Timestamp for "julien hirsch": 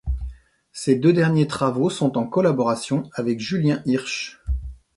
3.39-4.41